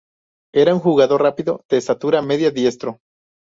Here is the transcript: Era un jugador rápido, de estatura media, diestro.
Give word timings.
Era 0.51 0.73
un 0.73 0.79
jugador 0.79 1.21
rápido, 1.21 1.63
de 1.69 1.77
estatura 1.77 2.23
media, 2.23 2.49
diestro. 2.49 3.01